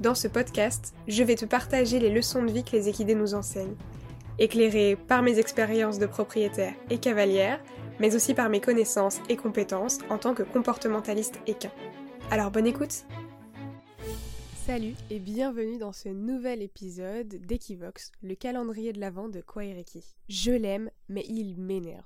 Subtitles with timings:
[0.00, 3.34] dans ce podcast, je vais te partager les leçons de vie que les équidés nous
[3.34, 3.76] enseignent,
[4.38, 7.62] éclairées par mes expériences de propriétaire et cavalière,
[8.00, 11.70] mais aussi par mes connaissances et compétences en tant que comportementaliste équin.
[12.30, 13.04] Alors bonne écoute
[14.64, 20.04] Salut et bienvenue dans ce nouvel épisode d'Equivox, le calendrier de l'Avent de Kwaireki.
[20.28, 22.04] Je l'aime, mais il m'énerve.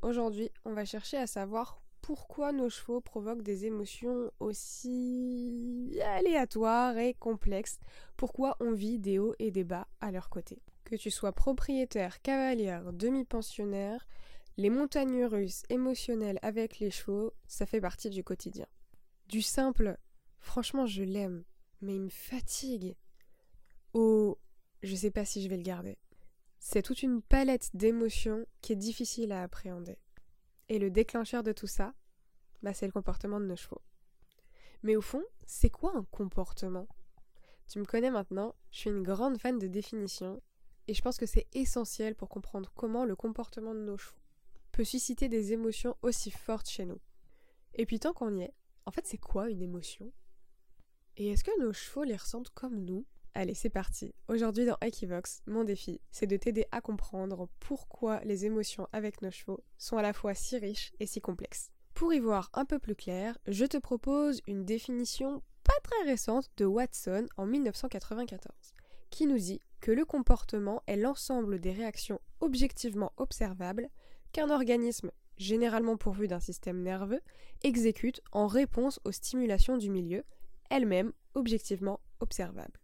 [0.00, 7.14] Aujourd'hui, on va chercher à savoir pourquoi nos chevaux provoquent des émotions aussi aléatoires et
[7.14, 7.78] complexes,
[8.18, 10.60] pourquoi on vit des hauts et des bas à leur côté?
[10.84, 14.06] Que tu sois propriétaire, cavalière, demi-pensionnaire,
[14.58, 18.66] les montagnes russes émotionnelles avec les chevaux, ça fait partie du quotidien.
[19.30, 19.96] Du simple,
[20.40, 21.42] franchement je l'aime,
[21.80, 22.96] mais il me fatigue.
[23.94, 24.38] Au
[24.82, 25.96] je sais pas si je vais le garder.
[26.58, 29.96] C'est toute une palette d'émotions qui est difficile à appréhender.
[30.68, 31.94] Et le déclencheur de tout ça,
[32.62, 33.82] bah, c'est le comportement de nos chevaux.
[34.82, 36.88] Mais au fond, c'est quoi un comportement?
[37.68, 40.42] Tu me connais maintenant, je suis une grande fan de définition,
[40.86, 44.16] et je pense que c'est essentiel pour comprendre comment le comportement de nos chevaux
[44.72, 47.00] peut susciter des émotions aussi fortes chez nous.
[47.74, 48.54] Et puis tant qu'on y est,
[48.86, 50.12] en fait c'est quoi une émotion?
[51.16, 53.06] Et est-ce que nos chevaux les ressentent comme nous?
[53.36, 54.14] Allez, c'est parti.
[54.28, 59.32] Aujourd'hui dans Equivox, mon défi, c'est de t'aider à comprendre pourquoi les émotions avec nos
[59.32, 61.72] chevaux sont à la fois si riches et si complexes.
[61.94, 66.48] Pour y voir un peu plus clair, je te propose une définition pas très récente
[66.58, 68.54] de Watson en 1994,
[69.10, 73.88] qui nous dit que le comportement est l'ensemble des réactions objectivement observables
[74.30, 77.20] qu'un organisme, généralement pourvu d'un système nerveux,
[77.64, 80.22] exécute en réponse aux stimulations du milieu,
[80.70, 82.83] elles-mêmes objectivement observables.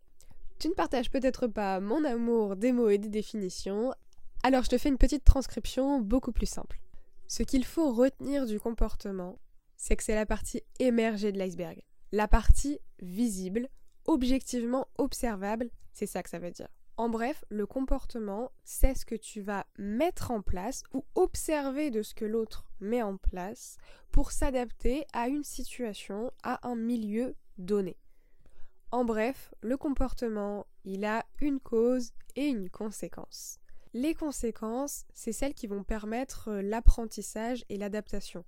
[0.60, 3.94] Tu ne partages peut-être pas mon amour des mots et des définitions,
[4.42, 6.82] alors je te fais une petite transcription beaucoup plus simple.
[7.28, 9.38] Ce qu'il faut retenir du comportement,
[9.78, 11.80] c'est que c'est la partie émergée de l'iceberg.
[12.12, 13.70] La partie visible,
[14.04, 16.68] objectivement observable, c'est ça que ça veut dire.
[16.98, 22.02] En bref, le comportement, c'est ce que tu vas mettre en place ou observer de
[22.02, 23.78] ce que l'autre met en place
[24.12, 27.96] pour s'adapter à une situation, à un milieu donné.
[28.92, 33.60] En bref, le comportement, il a une cause et une conséquence.
[33.92, 38.44] Les conséquences, c'est celles qui vont permettre euh, l'apprentissage et l'adaptation.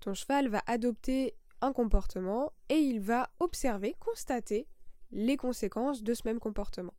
[0.00, 4.66] Ton cheval va adopter un comportement et il va observer, constater
[5.10, 6.94] les conséquences de ce même comportement.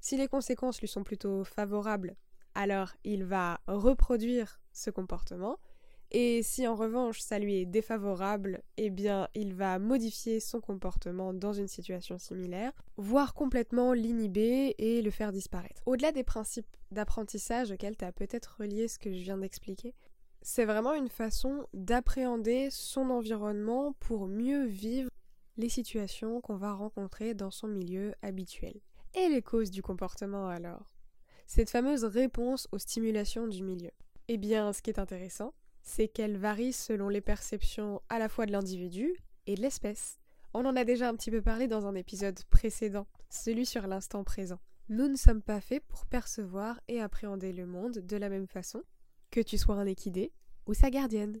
[0.00, 2.16] Si les conséquences lui sont plutôt favorables,
[2.54, 5.58] alors il va reproduire ce comportement
[6.10, 11.34] et si en revanche ça lui est défavorable, eh bien il va modifier son comportement
[11.34, 15.82] dans une situation similaire, voire complètement l'inhiber et le faire disparaître.
[15.86, 19.94] Au-delà des principes d'apprentissage auxquels tu as peut-être relié ce que je viens d'expliquer,
[20.40, 25.10] c'est vraiment une façon d'appréhender son environnement pour mieux vivre
[25.56, 28.80] les situations qu'on va rencontrer dans son milieu habituel.
[29.14, 30.92] Et les causes du comportement alors?
[31.46, 33.90] Cette fameuse réponse aux stimulations du milieu.
[34.28, 35.54] Eh bien, ce qui est intéressant,
[35.88, 39.16] c'est qu'elle varie selon les perceptions à la fois de l'individu
[39.46, 40.18] et de l'espèce.
[40.52, 44.22] On en a déjà un petit peu parlé dans un épisode précédent, celui sur l'instant
[44.22, 44.60] présent.
[44.90, 48.82] Nous ne sommes pas faits pour percevoir et appréhender le monde de la même façon,
[49.30, 50.30] que tu sois un équidé
[50.66, 51.40] ou sa gardienne.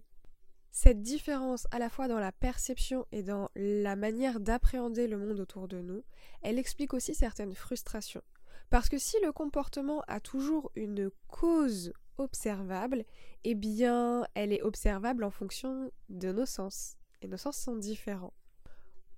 [0.70, 5.40] Cette différence à la fois dans la perception et dans la manière d'appréhender le monde
[5.40, 6.02] autour de nous,
[6.40, 8.22] elle explique aussi certaines frustrations.
[8.70, 13.04] Parce que si le comportement a toujours une cause observable,
[13.44, 16.96] eh bien, elle est observable en fonction de nos sens.
[17.22, 18.34] Et nos sens sont différents.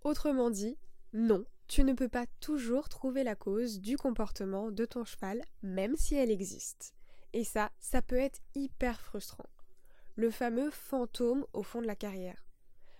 [0.03, 0.79] Autrement dit,
[1.13, 5.97] non, tu ne peux pas toujours trouver la cause du comportement de ton cheval, même
[5.97, 6.95] si elle existe.
[7.33, 9.49] Et ça, ça peut être hyper frustrant.
[10.17, 12.47] Le fameux fantôme au fond de la carrière.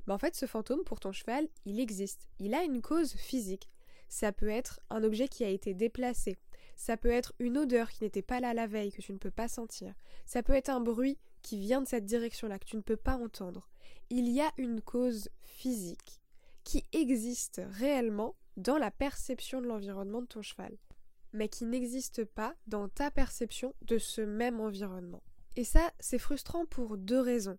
[0.07, 2.29] Mais en fait, ce fantôme, pour ton cheval, il existe.
[2.39, 3.69] Il a une cause physique.
[4.09, 6.39] Ça peut être un objet qui a été déplacé,
[6.81, 9.31] ça peut être une odeur qui n'était pas là la veille, que tu ne peux
[9.31, 9.93] pas sentir.
[10.25, 13.19] Ça peut être un bruit qui vient de cette direction-là, que tu ne peux pas
[13.19, 13.69] entendre.
[14.09, 16.23] Il y a une cause physique
[16.65, 20.79] qui existe réellement dans la perception de l'environnement de ton cheval,
[21.35, 25.23] mais qui n'existe pas dans ta perception de ce même environnement.
[25.57, 27.59] Et ça, c'est frustrant pour deux raisons.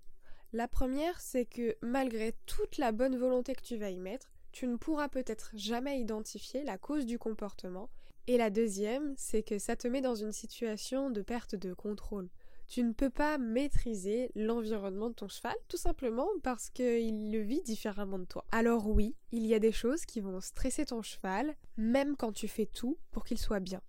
[0.52, 4.66] La première, c'est que malgré toute la bonne volonté que tu vas y mettre, tu
[4.66, 7.92] ne pourras peut-être jamais identifier la cause du comportement
[8.28, 12.30] Et la deuxième, c'est que ça te met dans une situation de perte de contrôle.
[12.68, 17.62] Tu ne peux pas maîtriser l'environnement de ton cheval tout simplement parce qu'il le vit
[17.64, 18.46] différemment de toi.
[18.52, 22.48] Alors oui, il y a des choses qui vont stresser ton cheval, même quand tu
[22.48, 23.82] fais tout pour qu'il soit bien.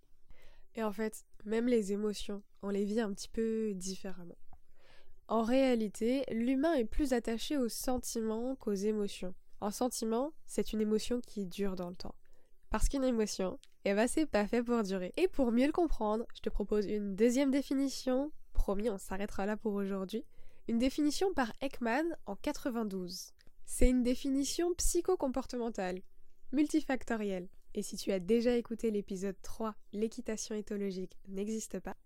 [0.75, 4.38] Et en fait, même les émotions, on les vit un petit peu différemment.
[5.29, 9.34] En réalité, l'humain est plus attaché aux sentiments qu'aux émotions.
[9.61, 12.17] Un sentiment, c'est une émotion qui dure dans le temps.
[12.72, 15.12] Parce qu'une émotion, eh ben c'est pas fait pour durer.
[15.19, 18.32] Et pour mieux le comprendre, je te propose une deuxième définition.
[18.54, 20.24] Promis, on s'arrêtera là pour aujourd'hui.
[20.69, 23.34] Une définition par Ekman en 92.
[23.66, 26.00] C'est une définition psychocomportementale,
[26.52, 27.50] multifactorielle.
[27.74, 31.98] Et si tu as déjà écouté l'épisode 3, l'équitation éthologique n'existe pas,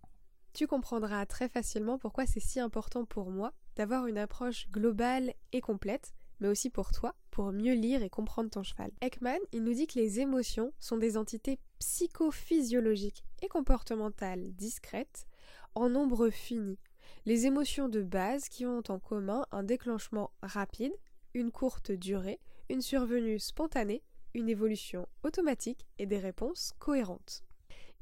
[0.53, 5.61] tu comprendras très facilement pourquoi c'est si important pour moi d'avoir une approche globale et
[5.61, 8.91] complète, mais aussi pour toi, pour mieux lire et comprendre ton cheval.
[9.01, 15.27] Ekman, il nous dit que les émotions sont des entités psychophysiologiques et comportementales discrètes
[15.75, 16.79] en nombre fini.
[17.25, 20.93] Les émotions de base qui ont en commun un déclenchement rapide,
[21.35, 24.03] une courte durée, une survenue spontanée,
[24.35, 27.43] une évolution automatique et des réponses cohérentes.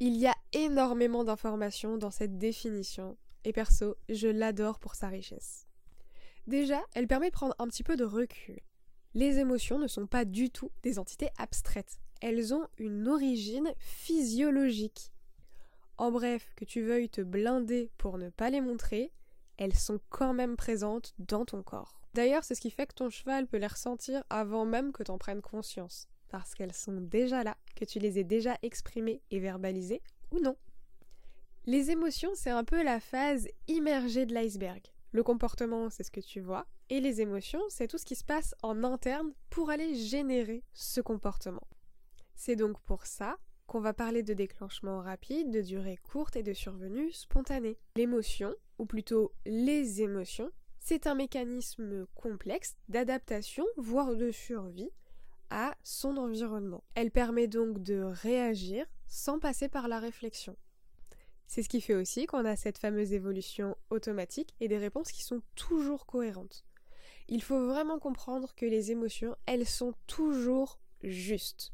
[0.00, 5.63] Il y a énormément d'informations dans cette définition, et perso, je l'adore pour sa richesse.
[6.46, 8.61] Déjà, elle permet de prendre un petit peu de recul.
[9.14, 15.12] Les émotions ne sont pas du tout des entités abstraites, elles ont une origine physiologique.
[15.99, 19.12] En bref, que tu veuilles te blinder pour ne pas les montrer,
[19.56, 22.00] elles sont quand même présentes dans ton corps.
[22.14, 25.19] D'ailleurs, c'est ce qui fait que ton cheval peut les ressentir avant même que t'en
[25.19, 30.02] prennes conscience parce qu'elles sont déjà là, que tu les aies déjà exprimées et verbalisées
[30.32, 30.56] ou non.
[31.67, 34.82] Les émotions, c'est un peu la phase immergée de l'iceberg.
[35.14, 38.25] Le comportement, c'est ce que tu vois, et les émotions, c'est tout ce qui se
[38.25, 41.62] passe en interne pour aller générer ce comportement.
[42.34, 43.37] C'est donc pour ça
[43.69, 47.78] qu'on va parler de déclenchement rapide, de durée courte et de survenue spontanée.
[47.94, 50.50] L'émotion, ou plutôt les émotions,
[50.81, 54.90] c'est un mécanisme complexe d'adaptation, voire de survie,
[55.49, 56.82] à son environnement.
[56.96, 60.56] Elle permet donc de réagir sans passer par la réflexion.
[61.46, 65.23] C'est ce qui fait aussi qu'on a cette fameuse évolution automatique et des réponses qui
[65.23, 66.64] sont toujours cohérentes.
[67.29, 71.73] Il faut vraiment comprendre que les émotions, elles sont toujours justes.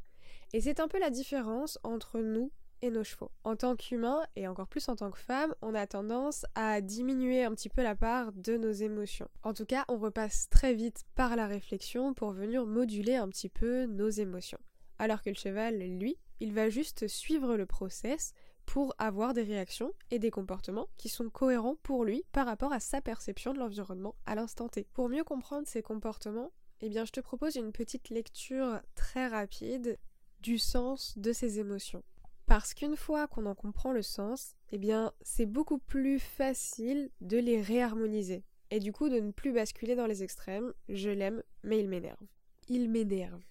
[0.52, 2.52] Et c'est un peu la différence entre nous
[2.82, 3.30] et nos chevaux.
[3.44, 7.44] En tant qu'humain, et encore plus en tant que femme, on a tendance à diminuer
[7.44, 9.28] un petit peu la part de nos émotions.
[9.42, 13.48] En tout cas, on repasse très vite par la réflexion pour venir moduler un petit
[13.48, 14.58] peu nos émotions.
[14.98, 18.32] Alors que le cheval, lui, il va juste suivre le process
[18.70, 22.78] pour avoir des réactions et des comportements qui sont cohérents pour lui par rapport à
[22.78, 24.86] sa perception de l'environnement à l'instant T.
[24.92, 29.98] Pour mieux comprendre ces comportements, eh bien je te propose une petite lecture très rapide
[30.38, 32.04] du sens de ces émotions.
[32.46, 37.38] Parce qu'une fois qu'on en comprend le sens, eh bien, c'est beaucoup plus facile de
[37.38, 38.44] les réharmoniser.
[38.70, 40.72] Et du coup, de ne plus basculer dans les extrêmes.
[40.88, 42.24] Je l'aime, mais il m'énerve.
[42.68, 43.42] Il m'énerve.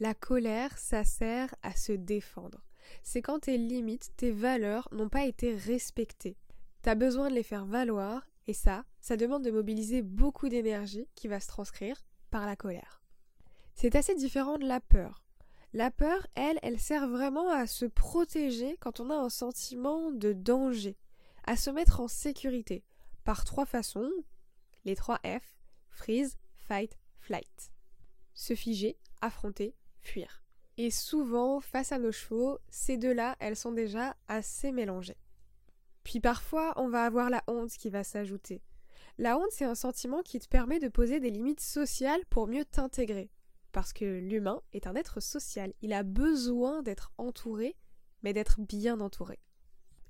[0.00, 2.64] La colère, ça sert à se défendre.
[3.02, 6.36] C'est quand tes limites, tes valeurs n'ont pas été respectées.
[6.82, 11.28] T'as besoin de les faire valoir, et ça, ça demande de mobiliser beaucoup d'énergie qui
[11.28, 13.02] va se transcrire par la colère.
[13.74, 15.24] C'est assez différent de la peur.
[15.72, 20.32] La peur, elle, elle sert vraiment à se protéger quand on a un sentiment de
[20.32, 20.96] danger,
[21.46, 22.84] à se mettre en sécurité,
[23.24, 24.10] par trois façons,
[24.84, 25.56] les trois F,
[25.90, 27.72] freeze, fight, flight.
[28.34, 30.43] Se figer, affronter, fuir.
[30.76, 35.18] Et souvent, face à nos chevaux, ces deux-là, elles sont déjà assez mélangées.
[36.02, 38.62] Puis parfois, on va avoir la honte qui va s'ajouter.
[39.18, 42.64] La honte, c'est un sentiment qui te permet de poser des limites sociales pour mieux
[42.64, 43.30] t'intégrer,
[43.70, 45.72] parce que l'humain est un être social.
[45.80, 47.76] Il a besoin d'être entouré,
[48.22, 49.38] mais d'être bien entouré.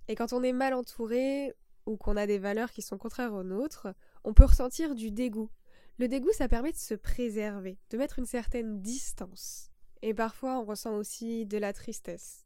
[0.09, 1.53] Et quand on est mal entouré,
[1.85, 3.89] ou qu'on a des valeurs qui sont contraires aux nôtres,
[4.25, 5.51] on peut ressentir du dégoût.
[5.99, 9.71] Le dégoût, ça permet de se préserver, de mettre une certaine distance.
[10.07, 12.45] Et parfois, on ressent aussi de la tristesse.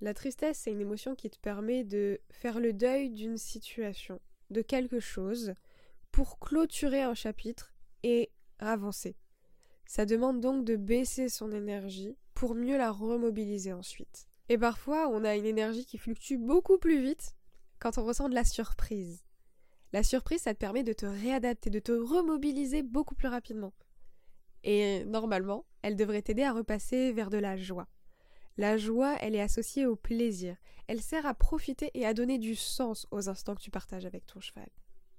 [0.00, 4.62] La tristesse, c'est une émotion qui te permet de faire le deuil d'une situation, de
[4.62, 5.54] quelque chose,
[6.12, 8.30] pour clôturer un chapitre et
[8.60, 9.16] avancer.
[9.84, 14.28] Ça demande donc de baisser son énergie pour mieux la remobiliser ensuite.
[14.48, 17.34] Et parfois, on a une énergie qui fluctue beaucoup plus vite
[17.80, 19.24] quand on ressent de la surprise.
[19.92, 23.72] La surprise, ça te permet de te réadapter, de te remobiliser beaucoup plus rapidement.
[24.62, 27.88] Et normalement, elle devrait t'aider à repasser vers de la joie.
[28.58, 30.56] La joie, elle est associée au plaisir.
[30.86, 34.26] Elle sert à profiter et à donner du sens aux instants que tu partages avec
[34.26, 34.68] ton cheval.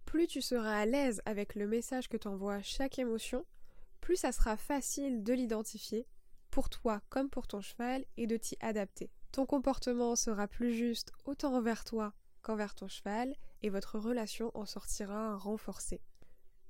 [0.05, 3.45] Plus tu seras à l'aise avec le message que t'envoie chaque émotion,
[4.01, 6.05] plus ça sera facile de l'identifier,
[6.51, 9.09] pour toi comme pour ton cheval, et de t'y adapter.
[9.31, 14.67] ton comportement sera plus juste autant envers toi qu'envers ton cheval et votre relation en
[14.67, 16.01] sortira renforcée.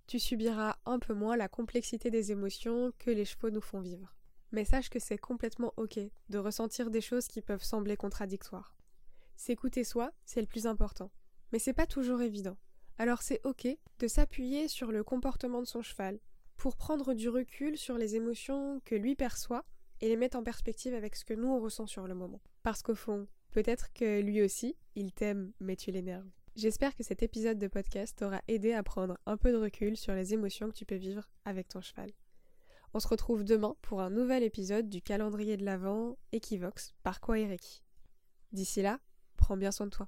[0.07, 4.13] Tu subiras un peu moins la complexité des émotions que les chevaux nous font vivre.
[4.51, 8.75] Mais sache que c'est complètement ok de ressentir des choses qui peuvent sembler contradictoires.
[9.35, 11.11] S'écouter soi, c'est le plus important.
[11.51, 12.57] Mais c'est pas toujours évident.
[12.97, 13.67] Alors c'est ok
[13.99, 16.19] de s'appuyer sur le comportement de son cheval
[16.57, 19.65] pour prendre du recul sur les émotions que lui perçoit
[20.01, 22.41] et les mettre en perspective avec ce que nous on ressent sur le moment.
[22.61, 26.29] Parce qu'au fond, peut-être que lui aussi, il t'aime mais tu l'énerves.
[26.55, 30.13] J'espère que cet épisode de podcast t'aura aidé à prendre un peu de recul sur
[30.13, 32.11] les émotions que tu peux vivre avec ton cheval.
[32.93, 37.81] On se retrouve demain pour un nouvel épisode du calendrier de l'Avent Equivox par Kwaireki.
[38.51, 38.99] D'ici là,
[39.35, 40.07] prends bien soin de toi.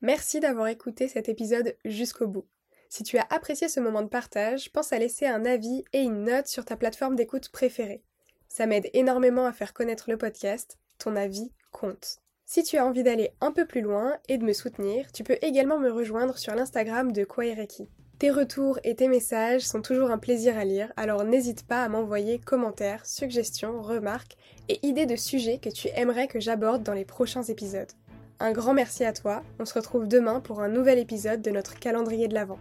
[0.00, 2.48] Merci d'avoir écouté cet épisode jusqu'au bout.
[2.88, 6.24] Si tu as apprécié ce moment de partage, pense à laisser un avis et une
[6.24, 8.02] note sur ta plateforme d'écoute préférée.
[8.48, 12.20] Ça m'aide énormément à faire connaître le podcast, ton avis compte.
[12.52, 15.38] Si tu as envie d'aller un peu plus loin et de me soutenir, tu peux
[15.40, 17.88] également me rejoindre sur l'Instagram de Kwaireki.
[18.18, 21.88] Tes retours et tes messages sont toujours un plaisir à lire, alors n'hésite pas à
[21.88, 24.36] m'envoyer commentaires, suggestions, remarques
[24.68, 27.92] et idées de sujets que tu aimerais que j'aborde dans les prochains épisodes.
[28.40, 31.78] Un grand merci à toi, on se retrouve demain pour un nouvel épisode de notre
[31.78, 32.58] calendrier de l'Avent.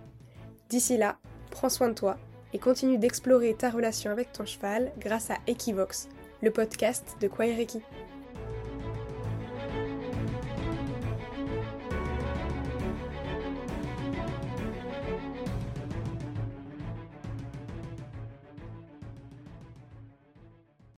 [0.70, 1.18] D'ici là,
[1.50, 2.20] prends soin de toi
[2.54, 6.10] et continue d'explorer ta relation avec ton cheval grâce à Equivox,
[6.44, 7.82] le podcast de Kwaireki.